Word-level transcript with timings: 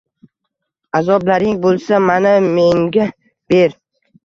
Azoblaring 0.99 1.59
bulsa 1.67 2.01
mana 2.07 2.33
menga 2.49 3.09
ber 3.49 3.79